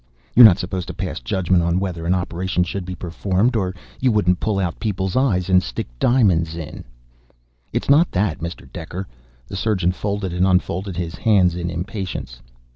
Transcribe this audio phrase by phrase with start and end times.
[0.35, 4.11] You're not supposed to pass judgment on whether an operation should be performed, or you
[4.11, 6.85] wouldn't pull out people's eyes and stick diamonds in!"
[7.71, 8.67] "It's not that, Mr.
[8.67, 9.05] Dekker."
[9.47, 12.41] The surgeon folded and unfolded his hands in impatience.